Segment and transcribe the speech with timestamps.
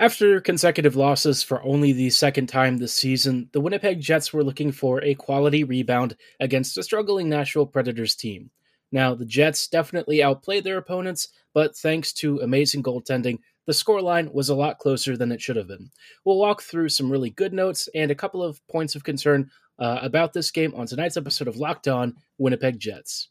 [0.00, 4.70] After consecutive losses for only the second time this season, the Winnipeg Jets were looking
[4.70, 8.52] for a quality rebound against a struggling Nashville Predators team.
[8.92, 14.50] Now, the Jets definitely outplayed their opponents, but thanks to amazing goaltending, the scoreline was
[14.50, 15.90] a lot closer than it should have been.
[16.24, 19.98] We'll walk through some really good notes and a couple of points of concern uh,
[20.00, 23.30] about this game on tonight's episode of Locked On Winnipeg Jets.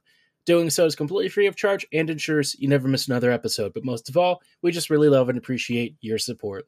[0.45, 3.73] Doing so is completely free of charge and ensures you never miss another episode.
[3.73, 6.65] But most of all, we just really love and appreciate your support.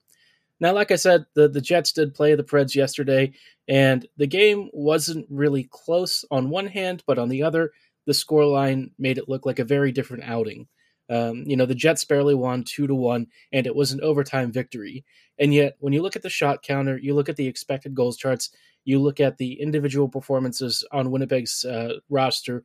[0.60, 3.34] Now, like I said, the, the Jets did play the Preds yesterday,
[3.68, 7.72] and the game wasn't really close on one hand, but on the other,
[8.06, 10.68] the scoreline made it look like a very different outing.
[11.10, 14.52] Um, you know, the Jets barely won two to one, and it was an overtime
[14.52, 15.04] victory.
[15.38, 18.18] And yet, when you look at the shot counter, you look at the expected goals
[18.18, 18.50] charts,
[18.86, 22.64] you look at the individual performances on Winnipeg's uh, roster,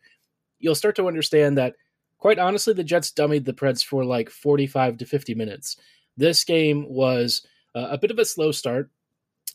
[0.58, 1.74] you'll start to understand that,
[2.18, 5.76] quite honestly, the Jets dummied the Preds for like 45 to 50 minutes.
[6.16, 8.90] This game was uh, a bit of a slow start.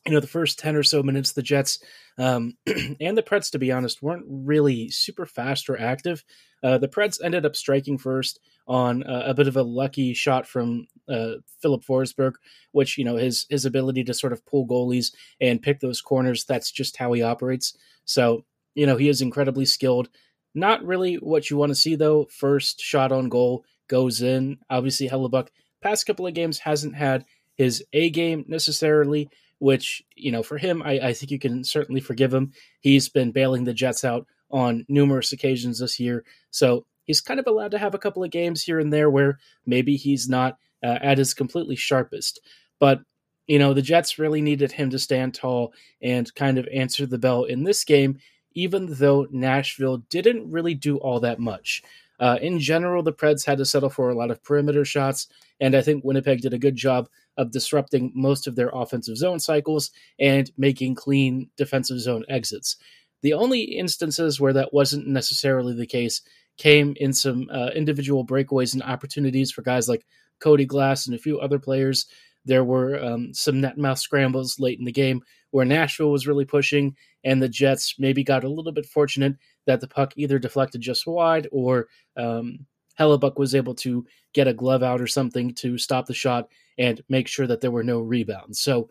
[0.06, 1.80] You know, the first 10 or so minutes, the Jets
[2.18, 2.58] um,
[3.00, 6.24] and the Preds, to be honest, weren't really super fast or active.
[6.62, 10.48] Uh, the Preds ended up striking first on uh, a bit of a lucky shot
[10.48, 12.34] from uh, Filip Forsberg,
[12.72, 16.46] which you know his his ability to sort of pull goalies and pick those corners.
[16.46, 17.78] That's just how he operates.
[18.06, 20.10] So you know he is incredibly skilled.
[20.56, 22.26] Not really what you want to see though.
[22.26, 24.58] First shot on goal goes in.
[24.70, 25.48] Obviously, Hellebuyck
[25.82, 27.26] past couple of games hasn't had
[27.56, 32.02] his A game necessarily, which you know for him, I, I think you can certainly
[32.02, 32.52] forgive him.
[32.80, 37.48] He's been bailing the Jets out on numerous occasions this year, so he's kind of
[37.48, 41.00] allowed to have a couple of games here and there where maybe he's not uh,
[41.02, 42.40] at his completely sharpest.
[42.80, 43.02] But
[43.48, 47.18] you know, the Jets really needed him to stand tall and kind of answer the
[47.18, 48.20] bell in this game
[48.54, 51.84] even though Nashville didn't really do all that much.
[52.20, 55.28] Uh, in general, the Preds had to settle for a lot of perimeter shots,
[55.60, 59.40] and I think Winnipeg did a good job of disrupting most of their offensive zone
[59.40, 62.78] cycles and making clean defensive zone exits.
[63.24, 66.22] The only instances where that wasn't necessarily the case
[66.58, 70.06] came in some uh, individual breakaways and opportunities for guys like
[70.40, 72.06] Cody Glass and a few other players.
[72.46, 75.22] There were um, some net mouth scrambles late in the game
[75.52, 79.82] where Nashville was really pushing, and the Jets maybe got a little bit fortunate that
[79.82, 81.88] the puck either deflected just wide or
[82.18, 82.66] um,
[83.00, 87.02] Hellebuyck was able to get a glove out or something to stop the shot and
[87.10, 88.60] make sure that there were no rebounds.
[88.60, 88.90] So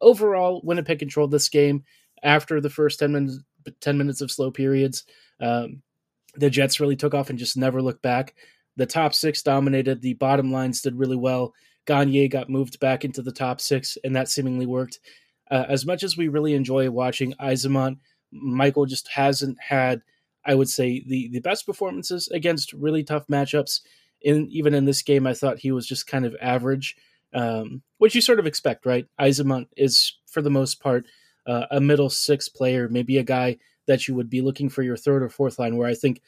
[0.00, 1.84] overall, Winnipeg controlled this game
[2.22, 3.38] after the first 10 minutes,
[3.80, 5.04] 10 minutes of slow periods.
[5.40, 5.82] Um,
[6.34, 8.34] the Jets really took off and just never looked back.
[8.76, 10.00] The top six dominated.
[10.00, 11.52] The bottom lines did really well.
[11.88, 15.00] Gagner got moved back into the top six, and that seemingly worked.
[15.50, 17.96] Uh, as much as we really enjoy watching Eyssimont,
[18.30, 20.02] Michael just hasn't had,
[20.44, 23.80] I would say, the the best performances against really tough matchups.
[24.20, 26.94] In even in this game, I thought he was just kind of average,
[27.32, 29.06] um, which you sort of expect, right?
[29.18, 31.06] Eyssimont is for the most part
[31.46, 33.56] uh, a middle six player, maybe a guy
[33.86, 35.78] that you would be looking for your third or fourth line.
[35.78, 36.20] Where I think,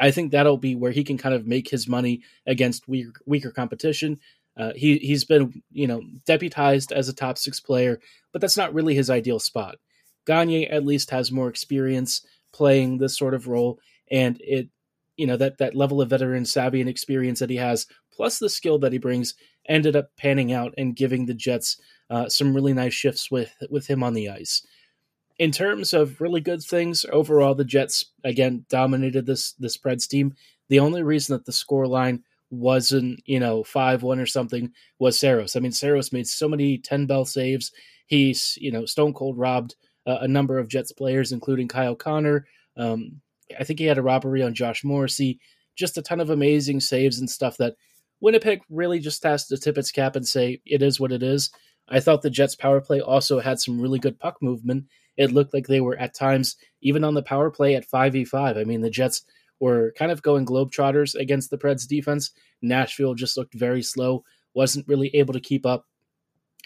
[0.00, 3.52] I think that'll be where he can kind of make his money against weaker, weaker
[3.52, 4.18] competition.
[4.56, 8.00] Uh, he he's been you know deputized as a top six player,
[8.32, 9.76] but that's not really his ideal spot.
[10.26, 13.78] Gagner at least has more experience playing this sort of role,
[14.10, 14.68] and it
[15.16, 18.48] you know that that level of veteran savvy and experience that he has, plus the
[18.48, 19.34] skill that he brings,
[19.68, 21.78] ended up panning out and giving the Jets
[22.10, 24.66] uh, some really nice shifts with with him on the ice.
[25.38, 30.34] In terms of really good things overall, the Jets again dominated this this Preds team.
[30.68, 35.18] The only reason that the score line wasn't, you know, 5 1 or something was
[35.18, 35.56] Saros.
[35.56, 37.72] I mean, Saros made so many 10 bell saves.
[38.06, 39.76] He's, you know, stone cold robbed
[40.06, 42.46] uh, a number of Jets players, including Kyle Connor.
[42.76, 43.20] Um,
[43.58, 45.38] I think he had a robbery on Josh Morrissey.
[45.76, 47.76] Just a ton of amazing saves and stuff that
[48.20, 51.50] Winnipeg really just has to tip its cap and say it is what it is.
[51.88, 54.86] I thought the Jets power play also had some really good puck movement.
[55.16, 58.56] It looked like they were at times even on the power play at 5v5.
[58.56, 59.24] I mean, the Jets
[59.60, 62.30] were kind of going globetrotters against the Preds defense.
[62.62, 64.24] Nashville just looked very slow,
[64.54, 65.86] wasn't really able to keep up.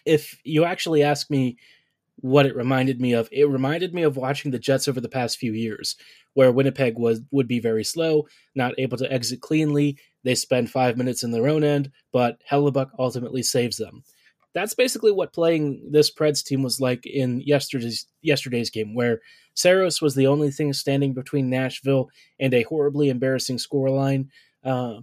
[0.06, 1.56] If you actually ask me
[2.16, 5.38] what it reminded me of, it reminded me of watching the Jets over the past
[5.38, 5.96] few years,
[6.34, 9.98] where Winnipeg was would be very slow, not able to exit cleanly.
[10.22, 14.04] They spend five minutes in their own end, but Hellebuyck ultimately saves them.
[14.54, 19.20] That's basically what playing this Preds team was like in yesterday's yesterday's game, where
[19.54, 22.08] Saros was the only thing standing between Nashville
[22.38, 24.28] and a horribly embarrassing scoreline.
[24.64, 25.00] Uh,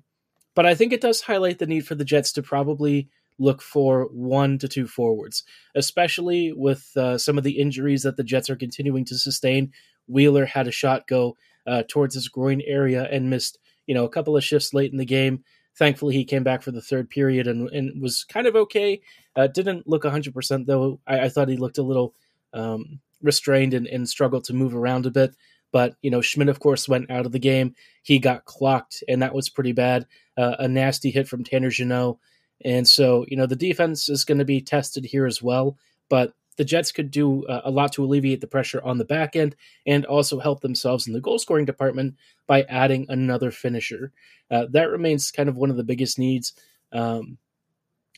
[0.55, 3.09] but I think it does highlight the need for the Jets to probably
[3.39, 5.43] look for one to two forwards,
[5.75, 9.71] especially with uh, some of the injuries that the Jets are continuing to sustain.
[10.07, 13.57] Wheeler had a shot go uh, towards his groin area and missed,
[13.87, 15.43] you know, a couple of shifts late in the game.
[15.81, 19.01] Thankfully, he came back for the third period and, and was kind of okay.
[19.35, 20.99] Uh, didn't look 100%, though.
[21.07, 22.13] I, I, thought he looked a little
[22.53, 25.35] um, restrained and, and struggled to move around a bit.
[25.71, 27.73] But, you know, Schmidt, of course, went out of the game.
[28.03, 30.05] He got clocked, and that was pretty bad.
[30.37, 32.19] Uh, a nasty hit from Tanner Jeannot.
[32.63, 35.79] And so, you know, the defense is going to be tested here as well.
[36.09, 39.35] But the Jets could do uh, a lot to alleviate the pressure on the back
[39.35, 39.55] end
[39.85, 42.15] and also help themselves in the goal scoring department
[42.47, 44.11] by adding another finisher.
[44.49, 46.53] Uh, that remains kind of one of the biggest needs.
[46.91, 47.37] Um,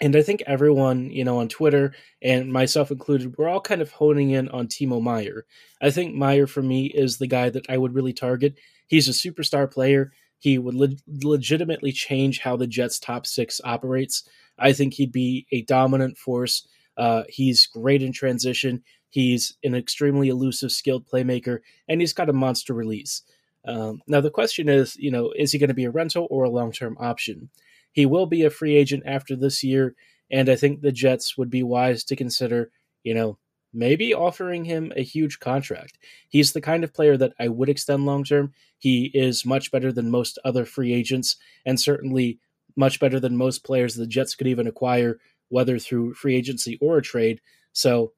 [0.01, 3.91] and I think everyone, you know, on Twitter and myself included, we're all kind of
[3.91, 5.45] honing in on Timo Meier.
[5.81, 8.55] I think Meier for me is the guy that I would really target.
[8.87, 10.11] He's a superstar player.
[10.39, 14.27] He would le- legitimately change how the Jets' top six operates.
[14.57, 16.67] I think he'd be a dominant force.
[16.97, 18.83] Uh, he's great in transition.
[19.09, 23.21] He's an extremely elusive, skilled playmaker, and he's got a monster release.
[23.65, 26.43] Um, now the question is, you know, is he going to be a rental or
[26.43, 27.49] a long-term option?
[27.91, 29.95] He will be a free agent after this year,
[30.31, 32.71] and I think the Jets would be wise to consider,
[33.03, 33.37] you know,
[33.73, 35.97] maybe offering him a huge contract.
[36.29, 38.53] He's the kind of player that I would extend long term.
[38.77, 42.39] He is much better than most other free agents, and certainly
[42.75, 45.19] much better than most players the Jets could even acquire,
[45.53, 47.39] whether through free agency or a trade.
[47.73, 48.13] So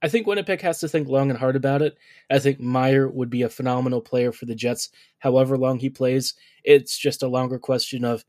[0.00, 1.98] I think Winnipeg has to think long and hard about it.
[2.30, 6.34] I think Meier would be a phenomenal player for the Jets, however long he plays.
[6.62, 8.24] It's just a longer question of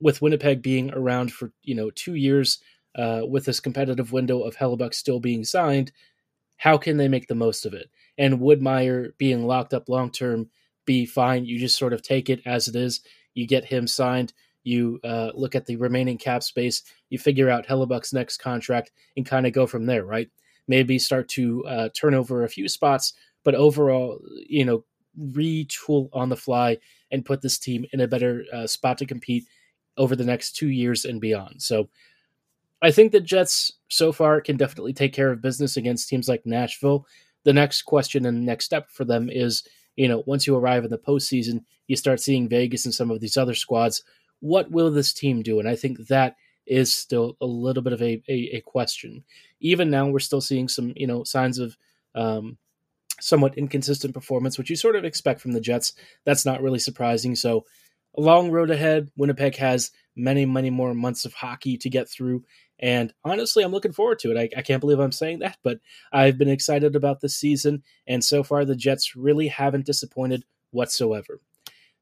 [0.00, 2.58] with Winnipeg being around for you know two years,
[2.96, 5.92] uh, with this competitive window of Hellebuyck still being signed,
[6.56, 7.88] how can they make the most of it?
[8.18, 10.50] And would Meier being locked up long term
[10.86, 11.44] be fine?
[11.44, 13.00] You just sort of take it as it is.
[13.34, 14.32] You get him signed.
[14.66, 16.82] You uh, look at the remaining cap space.
[17.08, 20.28] You figure out Hellebuyck's next contract and kind of go from there, right?
[20.66, 23.12] Maybe start to uh, turn over a few spots,
[23.44, 24.84] but overall, you know,
[25.16, 26.78] retool on the fly
[27.12, 29.46] and put this team in a better uh, spot to compete
[29.96, 31.62] over the next two years and beyond.
[31.62, 31.88] So
[32.82, 36.44] I think the Jets so far can definitely take care of business against teams like
[36.44, 37.06] Nashville.
[37.44, 39.62] The next question and next step for them is,
[39.94, 43.20] you know, once you arrive in the postseason, you start seeing Vegas and some of
[43.20, 44.02] these other squads.
[44.40, 45.58] What will this team do?
[45.58, 46.36] And I think that
[46.66, 49.24] is still a little bit of a, a, a question.
[49.60, 51.76] Even now, we're still seeing some, you know, signs of
[52.14, 52.58] um,
[53.20, 55.92] somewhat inconsistent performance, which you sort of expect from the Jets.
[56.24, 57.34] That's not really surprising.
[57.36, 57.64] So
[58.16, 59.10] a long road ahead.
[59.16, 62.44] Winnipeg has many, many more months of hockey to get through.
[62.78, 64.38] And honestly, I'm looking forward to it.
[64.38, 65.78] I, I, can't believe I'm saying that, but
[66.12, 67.82] I've been excited about this season.
[68.06, 71.40] And so far, the Jets really haven't disappointed whatsoever.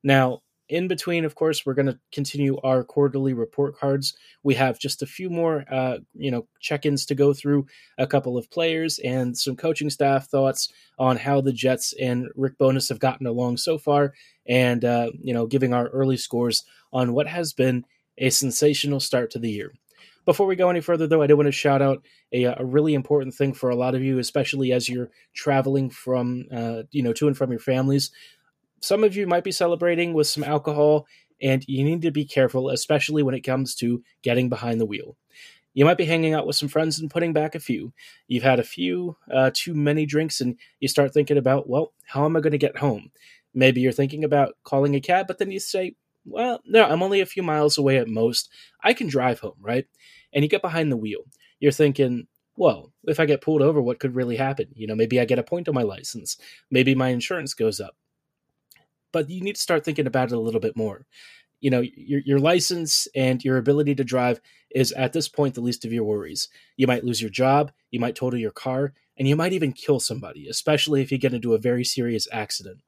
[0.02, 4.16] Now, in between, of course, we're going to continue our quarterly report cards.
[4.42, 7.66] We have just a few more, uh, you know, check-ins to go through,
[7.98, 12.56] a couple of players and some coaching staff thoughts on how the Jets and Rick
[12.58, 14.14] Bowness have gotten along so far,
[14.46, 17.84] and uh, you know, giving our early scores on what has been
[18.18, 19.72] a sensational start to the year.
[20.24, 22.02] Before we go any further, though, I do want to shout out
[22.32, 26.46] a, a really important thing for a lot of you, especially as you're traveling from,
[26.50, 28.10] uh, you know, to and from your families
[28.84, 31.06] some of you might be celebrating with some alcohol,
[31.40, 35.16] and you need to be careful, especially when it comes to getting behind the wheel.
[35.72, 37.94] You might be hanging out with some friends and putting back a few.
[38.28, 42.26] You've had a few uh, too many drinks, and you start thinking about, well, how
[42.26, 43.10] am I going to get home?
[43.54, 47.22] Maybe you're thinking about calling a cab, but then you say, well, no, I'm only
[47.22, 48.50] a few miles away at most.
[48.82, 49.86] I can drive home, right?
[50.34, 51.22] And you get behind the wheel.
[51.58, 52.26] You're thinking,
[52.56, 54.66] well, if I get pulled over, what could really happen?
[54.74, 56.36] You know, maybe I get a point on my license.
[56.70, 57.96] Maybe my insurance goes up
[59.14, 61.06] but you need to start thinking about it a little bit more.
[61.60, 64.40] You know, your, your license and your ability to drive
[64.74, 66.48] is at this point the least of your worries.
[66.76, 70.00] You might lose your job, you might total your car, and you might even kill
[70.00, 72.80] somebody, especially if you get into a very serious accident.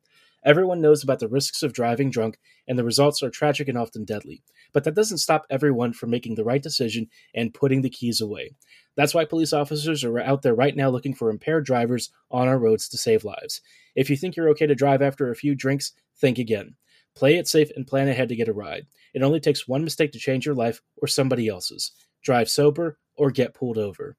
[0.45, 4.05] Everyone knows about the risks of driving drunk, and the results are tragic and often
[4.05, 4.43] deadly.
[4.77, 8.51] But that doesn't stop everyone from making the right decision and putting the keys away.
[8.95, 12.59] That's why police officers are out there right now looking for impaired drivers on our
[12.59, 13.63] roads to save lives.
[13.95, 16.75] If you think you're okay to drive after a few drinks, think again.
[17.15, 18.87] Play it safe and plan ahead to get a ride.
[19.15, 21.93] It only takes one mistake to change your life or somebody else's.
[22.23, 24.19] Drive sober or get pulled over.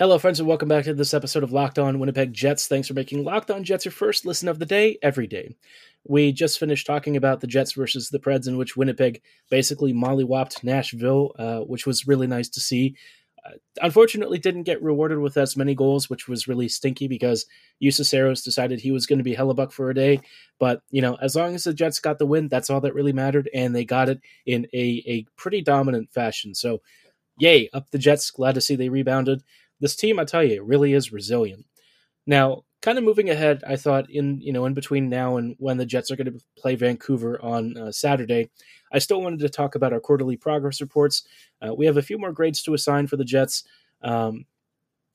[0.00, 2.68] Hello, friends, and welcome back to this episode of Locked On Winnipeg Jets.
[2.68, 5.56] Thanks for making Locked On Jets your first listen of the day every day.
[6.04, 10.62] We just finished talking about the Jets versus the Preds, in which Winnipeg basically mollywopped
[10.62, 12.94] Nashville, uh, which was really nice to see.
[13.44, 17.44] Uh, unfortunately, didn't get rewarded with as many goals, which was really stinky because
[17.82, 20.20] Juuse decided he was going to be Hellebuyck for a day.
[20.60, 23.12] But you know, as long as the Jets got the win, that's all that really
[23.12, 26.54] mattered, and they got it in a a pretty dominant fashion.
[26.54, 26.82] So,
[27.36, 28.30] yay, up the Jets!
[28.30, 29.42] Glad to see they rebounded
[29.80, 31.66] this team, I tell you, really is resilient.
[32.26, 35.78] Now, kind of moving ahead, I thought in you know in between now and when
[35.78, 38.50] the Jets are going to play Vancouver on uh, Saturday,
[38.92, 41.26] I still wanted to talk about our quarterly progress reports.
[41.60, 43.64] Uh, we have a few more grades to assign for the Jets,
[44.02, 44.44] um,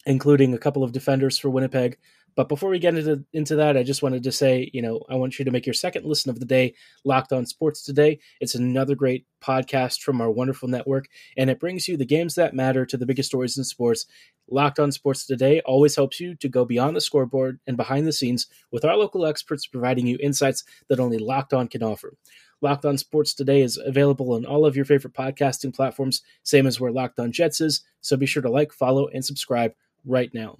[0.06, 1.98] including a couple of defenders for Winnipeg.
[2.36, 5.16] But before we get into, into that, I just wanted to say, you know, I
[5.16, 6.74] want you to make your second listen of the day
[7.04, 8.20] Locked On Sports Today.
[8.40, 12.56] It's another great podcast from our wonderful network, and it brings you the games that
[12.56, 14.06] matter to the biggest stories in sports.
[14.50, 18.14] Locked On Sports Today always helps you to go beyond the scoreboard and behind the
[18.14, 22.16] scenes with our local experts providing you insights that only Locked On can offer.
[22.62, 26.80] Locked On Sports Today is available on all of your favorite podcasting platforms, same as
[26.80, 27.84] where Locked On Jets is.
[28.02, 29.74] So be sure to like, follow, and subscribe
[30.06, 30.58] right now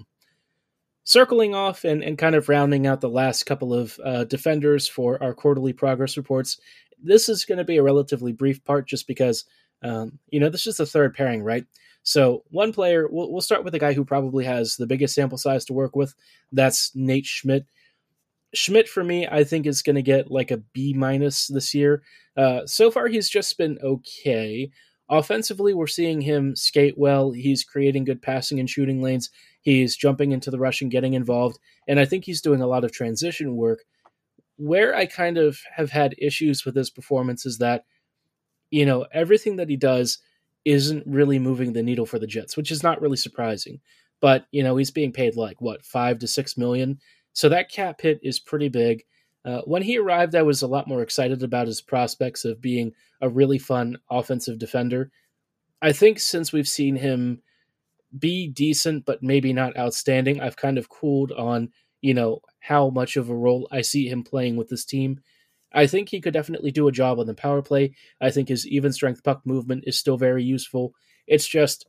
[1.04, 5.22] circling off and, and kind of rounding out the last couple of uh, defenders for
[5.22, 6.60] our quarterly progress reports,
[7.02, 9.46] this is going to be a relatively brief part just because,
[9.84, 11.66] um, you know, this is the third pairing, right?
[12.04, 15.38] So one player, we'll, we'll start with the guy who probably has the biggest sample
[15.38, 16.16] size to work with.
[16.52, 17.66] That's Nate Schmidt.
[18.54, 22.04] Schmidt for me, I think is going to get like a B minus this year.
[22.38, 24.70] Uh, so far, he's just been okay.
[25.14, 27.30] Offensively, we're seeing him skate well.
[27.30, 29.30] He's creating good passing and shooting lanes.
[29.62, 31.60] He's jumping into the rush and getting involved.
[31.88, 33.84] And I think he's doing a lot of transition work.
[34.58, 37.86] Where I kind of have had issues with his performance is that,
[38.72, 40.18] you know, everything that he does
[40.66, 43.82] isn't really moving the needle for the Jets, which is not really surprising.
[44.20, 47.00] But, you know, he's being paid like, what, five to six million?
[47.34, 49.04] So that cap hit is pretty big.
[49.46, 52.94] Uh, when he arrived, I was a lot more excited about his prospects of being
[53.22, 55.12] a really fun offensive defender.
[55.82, 57.42] I think since we've seen him
[58.18, 61.72] be decent, but maybe not outstanding, I've kind of cooled on,
[62.02, 65.20] you know, how much of a role I see him playing with this team.
[65.74, 67.96] I think he could definitely do a job on the power play.
[68.22, 70.94] I think his even strength puck movement is still very useful.
[71.28, 71.88] It's just,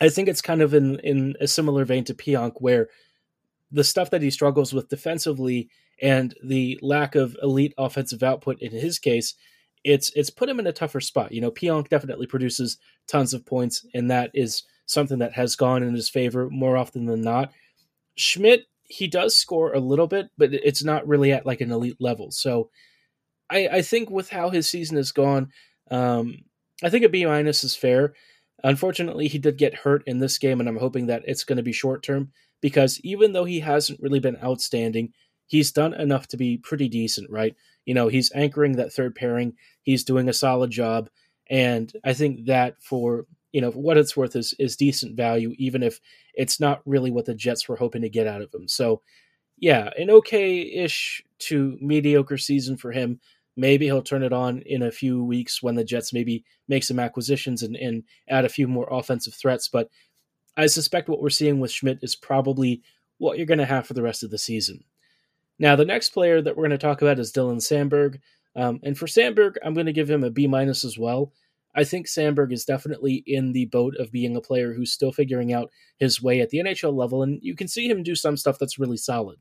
[0.00, 2.88] I think it's kind of in, in a similar vein to Pionk, where
[3.70, 8.72] the stuff that he struggles with defensively and the lack of elite offensive output in
[8.72, 9.34] his case,
[9.84, 11.32] it's it's put him in a tougher spot.
[11.32, 15.82] You know, Pionk definitely produces tons of points, and that is something that has gone
[15.82, 17.52] in his favor more often than not.
[18.16, 21.96] Schmidt, he does score a little bit, but it's not really at like an elite
[22.00, 22.30] level.
[22.30, 22.70] So
[23.48, 25.50] I, I think with how his season has gone,
[25.90, 26.38] um,
[26.82, 28.14] I think a B minus is fair.
[28.62, 31.62] Unfortunately, he did get hurt in this game, and I'm hoping that it's going to
[31.62, 35.12] be short term because even though he hasn't really been outstanding,
[35.50, 37.56] he's done enough to be pretty decent, right?
[37.84, 39.54] You know, he's anchoring that third pairing.
[39.82, 41.10] He's doing a solid job,
[41.50, 45.82] and I think that for you know what it's worth is is decent value, even
[45.82, 46.00] if
[46.34, 48.68] it's not really what the Jets were hoping to get out of him.
[48.68, 49.02] So,
[49.58, 53.20] yeah, an okay-ish to mediocre season for him.
[53.56, 57.00] Maybe he'll turn it on in a few weeks when the Jets maybe make some
[57.00, 59.66] acquisitions and, and add a few more offensive threats.
[59.66, 59.90] But
[60.56, 62.82] I suspect what we're seeing with Schmidt is probably
[63.18, 64.84] what you're going to have for the rest of the season.
[65.60, 68.18] Now, the next player that we're going to talk about is Dylan Samberg.
[68.56, 71.32] Um, and for Samberg, I'm going to give him a B minus as well.
[71.76, 75.52] I think Samberg is definitely in the boat of being a player who's still figuring
[75.52, 78.58] out his way at the NHL level, and you can see him do some stuff
[78.58, 79.38] that's really solid.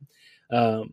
[0.51, 0.91] Um,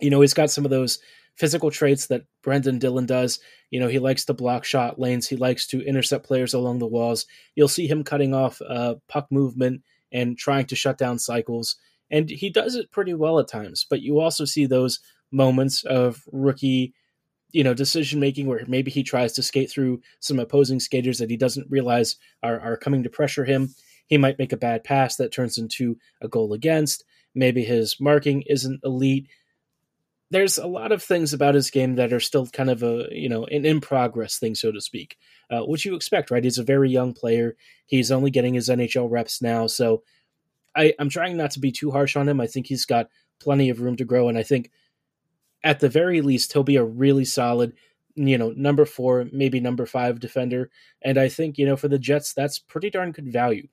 [0.00, 0.98] you know, he's got some of those
[1.36, 3.38] physical traits that Brendan Dillon does.
[3.70, 6.86] You know, he likes to block shot lanes, he likes to intercept players along the
[6.86, 7.26] walls.
[7.54, 11.76] You'll see him cutting off uh, puck movement and trying to shut down cycles
[12.10, 13.86] and he does it pretty well at times.
[13.88, 15.00] But you also see those
[15.30, 16.94] moments of rookie,
[17.52, 21.30] you know, decision making where maybe he tries to skate through some opposing skaters that
[21.30, 23.74] he doesn't realize are, are coming to pressure him.
[24.06, 27.04] He might make a bad pass that turns into a goal against.
[27.34, 29.28] Maybe his marking isn't elite.
[30.32, 33.28] There's a lot of things about his game that are still kind of a you
[33.28, 35.16] know an in progress thing, so to speak.
[35.48, 36.42] Uh, which you expect, right?
[36.42, 37.56] He's a very young player.
[37.86, 40.02] He's only getting his NHL reps now, so
[40.76, 42.40] I, I'm trying not to be too harsh on him.
[42.40, 43.08] I think he's got
[43.40, 44.70] plenty of room to grow, and I think
[45.62, 47.74] at the very least he'll be a really solid
[48.16, 50.70] you know, number four, maybe number five defender.
[51.02, 53.68] And I think, you know, for the Jets, that's pretty darn good value.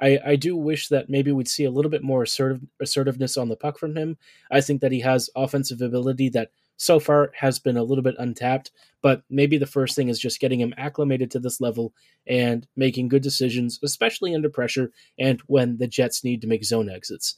[0.00, 3.48] I, I do wish that maybe we'd see a little bit more assertive, assertiveness on
[3.48, 4.18] the puck from him.
[4.50, 8.14] I think that he has offensive ability that so far has been a little bit
[8.18, 8.70] untapped,
[9.02, 11.92] but maybe the first thing is just getting him acclimated to this level
[12.26, 16.90] and making good decisions, especially under pressure and when the Jets need to make zone
[16.90, 17.36] exits.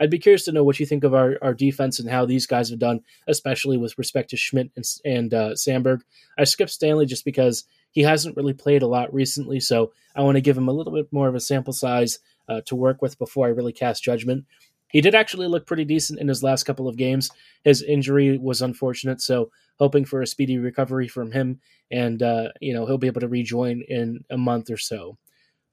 [0.00, 2.46] I'd be curious to know what you think of our, our defense and how these
[2.46, 6.00] guys have done, especially with respect to Schmidt and, and uh, Samberg.
[6.38, 10.36] I skipped Stanley just because he hasn't really played a lot recently, so I want
[10.36, 12.18] to give him a little bit more of a sample size
[12.48, 14.46] uh, to work with before I really cast judgment.
[14.90, 17.30] He did actually look pretty decent in his last couple of games.
[17.64, 22.72] His injury was unfortunate, so hoping for a speedy recovery from him, and uh, you
[22.72, 25.16] know he'll be able to rejoin in a month or so.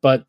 [0.01, 0.25] But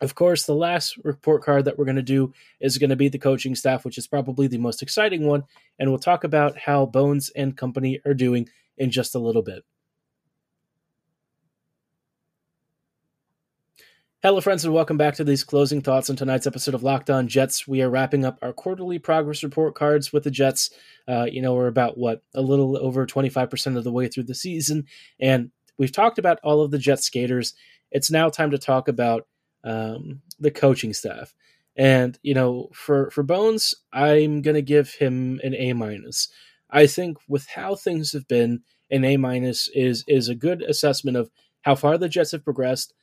[0.00, 3.08] of course, the last report card that we're going to do is going to be
[3.08, 5.44] the coaching staff, which is probably the most exciting one.
[5.78, 9.64] And we'll talk about how Bones and company are doing in just a little bit.
[14.22, 17.28] Hello, friends, and welcome back to these closing thoughts on tonight's episode of Locked On
[17.28, 17.68] Jets.
[17.68, 20.70] We are wrapping up our quarterly progress report cards with the Jets.
[21.06, 24.34] Uh, you know, we're about what a little over 25% of the way through the
[24.34, 24.86] season,
[25.20, 27.52] and we've talked about all of the Jet skaters.
[27.90, 29.26] It's now time to talk about
[29.64, 31.34] um, the coaching staff.
[31.76, 36.28] And you know, for for Bones, I'm gonna give him an A minus.
[36.70, 41.18] I think with how things have been, an A minus is is a good assessment
[41.18, 41.30] of
[41.60, 42.94] how far the Jets have progressed,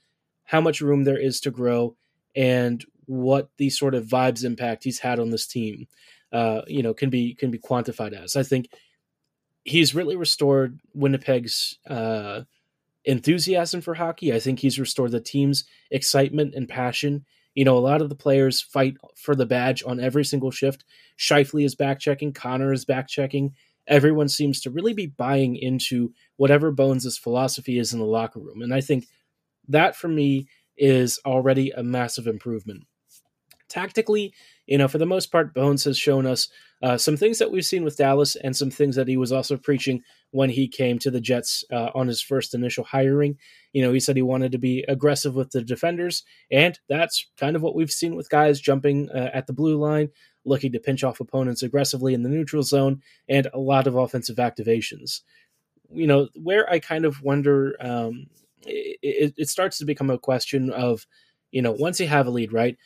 [0.45, 1.95] how much room there is to grow,
[2.35, 5.88] and what the sort of vibes impact he's had on this team.
[6.31, 8.35] Uh, you know, can be can be quantified as.
[8.35, 8.67] I think
[9.63, 12.41] he's really restored Winnipeg's uh,
[13.05, 14.33] enthusiasm for hockey.
[14.33, 17.25] I think he's restored the team's excitement and passion.
[17.55, 20.83] You know, a lot of the players fight for the badge on every single shift.
[21.19, 23.53] Scheifele is back checking, Connor is back checking.
[23.85, 28.62] Everyone seems to really be buying into whatever Bones' philosophy is in the locker room.
[28.62, 29.08] And I think
[29.67, 30.47] that for me
[30.78, 32.86] is already a massive improvement.
[33.69, 34.34] Tactically,
[34.67, 36.47] you know, for the most part, Bones has shown us
[36.84, 39.56] uh, some things that we've seen with Dallas and some things that he was also
[39.58, 43.38] preaching when he came to the Jets uh, on his first initial hiring.
[43.71, 47.56] You know, he said he wanted to be aggressive with the defenders, and that's kind
[47.56, 50.10] of what we've seen with guys jumping uh, at the blue line,
[50.45, 54.38] looking to pinch off opponents aggressively in the neutral zone, and a lot of offensive
[54.38, 55.21] activations.
[55.89, 58.28] You know, where I kind of wonder, um,
[58.65, 61.06] it, it starts to become a question of,
[61.52, 62.78] you know, once you have a lead, right?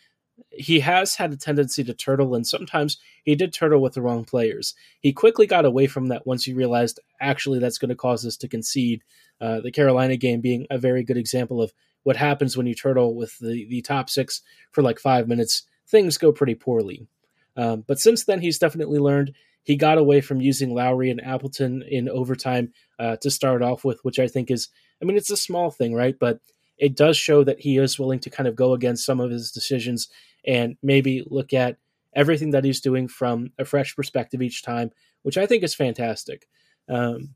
[0.52, 4.24] he has had a tendency to turtle, and sometimes he did turtle with the wrong
[4.24, 4.76] players.
[5.00, 8.38] He quickly got away from that once he realized actually that's going to cause us
[8.38, 9.04] to concede.
[9.42, 13.16] Uh, the Carolina game being a very good example of what happens when you turtle
[13.16, 15.64] with the, the top six for like five minutes.
[15.88, 17.08] Things go pretty poorly.
[17.56, 19.34] Um, but since then, he's definitely learned.
[19.64, 24.00] He got away from using Lowry and Appleton in overtime uh, to start off with,
[24.04, 24.70] which I think is,
[25.02, 26.18] I mean, it's a small thing, right?
[26.20, 26.40] But
[26.78, 29.52] it does show that he is willing to kind of go against some of his
[29.52, 30.10] decisions
[30.46, 31.78] and maybe look at
[32.14, 34.92] everything that he's doing from a fresh perspective each time,
[35.24, 36.48] which I think is fantastic.
[36.90, 37.36] Um,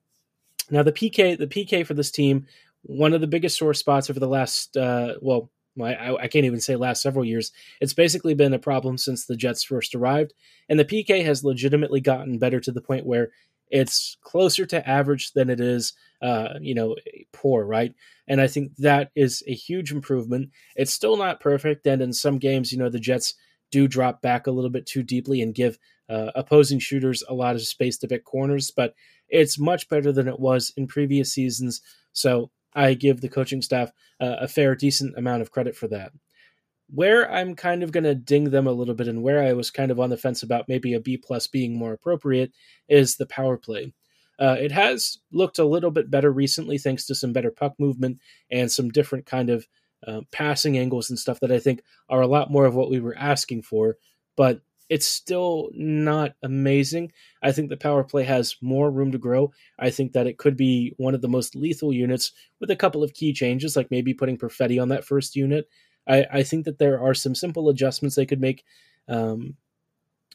[0.69, 2.47] now the PK, the PK for this team,
[2.84, 5.50] one of the biggest sore spots over the last, uh, well,
[5.82, 7.52] I, I, can't even say last several years.
[7.80, 10.34] It's basically been a problem since the Jets first arrived,
[10.67, 13.32] and the PK has legitimately gotten better to the point where
[13.69, 16.95] it's closer to average than it is, uh, you know,
[17.34, 17.93] poor, right?
[18.27, 20.51] And I think that is a huge improvement.
[20.75, 23.34] It's still not perfect, and in some games, you know, the Jets
[23.71, 25.77] do drop back a little bit too deeply and give
[26.10, 28.93] uh, opposing shooters a lot of space to pick corners, but
[29.29, 31.81] it's much better than it was in previous seasons.
[32.12, 36.12] So I give the coaching staff uh, a fair, decent amount of credit for that.
[36.93, 39.71] Where I'm kind of going to ding them a little bit, and where I was
[39.71, 42.51] kind of on the fence about maybe a B plus being more appropriate,
[42.89, 43.93] is the power play.
[44.41, 48.19] Uh, it has looked a little bit better recently, thanks to some better puck movement
[48.51, 49.67] and some different kind of
[50.08, 52.99] uh, passing angles and stuff that I think are a lot more of what we
[52.99, 53.97] were asking for.
[54.36, 57.12] But it's still not amazing.
[57.41, 59.54] I think the power play has more room to grow.
[59.80, 63.04] I think that it could be one of the most lethal units with a couple
[63.04, 65.69] of key changes, like maybe putting Perfetti on that first unit
[66.08, 68.63] I, I think that there are some simple adjustments they could make
[69.08, 69.56] um,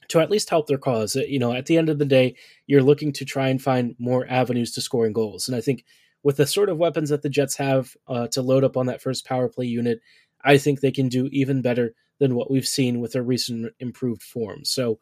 [0.08, 1.16] to at least help their cause.
[1.16, 2.34] Uh, you know, at the end of the day,
[2.66, 5.48] you're looking to try and find more avenues to scoring goals.
[5.48, 5.84] And I think
[6.22, 9.02] with the sort of weapons that the Jets have uh, to load up on that
[9.02, 10.00] first power play unit,
[10.44, 14.22] I think they can do even better than what we've seen with their recent improved
[14.22, 14.64] form.
[14.64, 14.98] So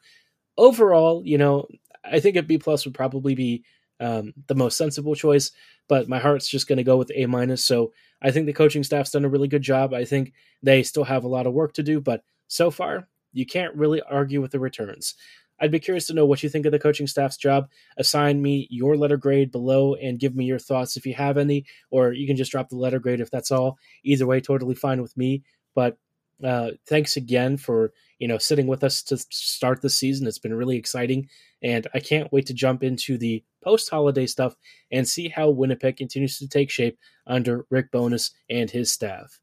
[0.57, 1.67] overall, you know,
[2.05, 3.65] I think a B plus would probably be
[4.01, 5.53] um, the most sensible choice,
[5.89, 7.65] but my heart's just going to go with A minus.
[7.65, 9.95] So I think the coaching staff's done a really good job.
[9.95, 13.45] I think they still have a lot of work to do, but so far, you
[13.45, 15.15] can't really argue with the returns.
[15.61, 17.69] I'd be curious to know what you think of the coaching staff's job.
[17.97, 21.65] Assign me your letter grade below and give me your thoughts if you have any,
[21.91, 23.79] or you can just drop the letter grade if that's all.
[24.03, 25.43] Either way, totally fine with me.
[25.75, 25.97] But
[26.43, 30.27] uh, thanks again for you know sitting with us to start the season.
[30.27, 31.29] It's been really exciting,
[31.63, 34.57] and I can't wait to jump into the post holiday stuff
[34.91, 39.39] and see how Winnipeg continues to take shape under Rick Bowness and his staff.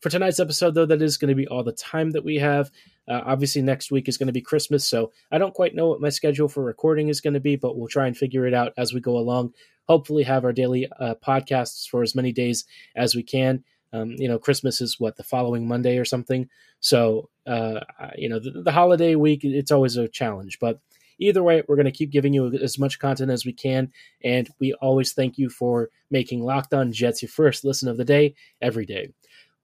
[0.00, 2.70] For tonight's episode, though, that is going to be all the time that we have.
[3.08, 6.00] Uh, obviously, next week is going to be Christmas, so I don't quite know what
[6.00, 8.72] my schedule for recording is going to be, but we'll try and figure it out
[8.78, 9.52] as we go along.
[9.88, 12.64] Hopefully, have our daily uh, podcasts for as many days
[12.96, 13.62] as we can.
[13.92, 16.48] Um, you know, Christmas is what the following Monday or something.
[16.80, 17.80] So, uh,
[18.16, 20.58] you know, the, the, holiday week it's always a challenge.
[20.60, 20.80] But
[21.20, 23.92] either way, we're going to keep giving you as much content as we can,
[24.24, 28.04] and we always thank you for making Locked On Jets your first listen of the
[28.04, 29.12] day every day.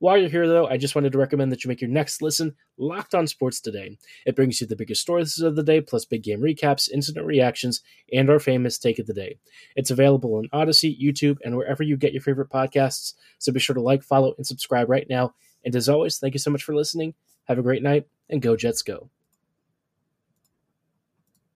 [0.01, 2.55] While you're here, though, I just wanted to recommend that you make your next listen
[2.79, 3.99] Locked On Sports Today.
[4.25, 7.83] It brings you the biggest stories of the day, plus big game recaps, incident reactions,
[8.11, 9.37] and our famous take of the day.
[9.77, 13.13] It's available on Audacy, YouTube, and wherever you get your favorite podcasts.
[13.39, 15.35] So be sure to like, follow, and subscribe right now.
[15.67, 17.13] And as always, thank you so much for listening.
[17.45, 19.11] Have a great night, and go Jets go.